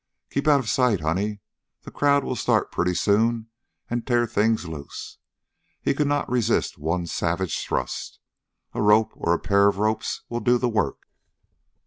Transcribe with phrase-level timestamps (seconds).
[0.31, 1.41] "Keep out of sight, honey.
[1.83, 3.49] The crowd will start pretty soon
[3.87, 5.19] and tear things loose."
[5.79, 8.19] He could not resist one savage thrust.
[8.73, 11.05] "A rope, or a pair of ropes, will do the work."